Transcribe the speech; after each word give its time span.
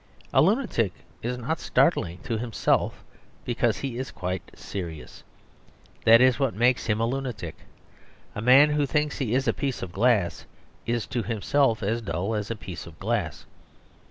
A 0.33 0.41
lunatic 0.41 0.93
is 1.21 1.37
not 1.37 1.59
startling 1.59 2.17
to 2.23 2.35
himself, 2.39 3.03
because 3.45 3.77
he 3.77 3.99
is 3.99 4.09
quite 4.09 4.41
serious; 4.55 5.23
that 6.05 6.21
is 6.21 6.39
what 6.39 6.55
makes 6.55 6.87
him 6.87 6.99
a 6.99 7.05
lunatic. 7.05 7.55
A 8.33 8.41
man 8.41 8.71
who 8.71 8.87
thinks 8.87 9.19
he 9.19 9.35
is 9.35 9.47
a 9.47 9.53
piece 9.53 9.83
of 9.83 9.91
glass 9.91 10.47
is 10.87 11.05
to 11.05 11.21
himself 11.21 11.83
as 11.83 12.01
dull 12.01 12.33
as 12.33 12.49
a 12.49 12.55
piece 12.55 12.87
of 12.87 12.97
glass. 12.97 13.45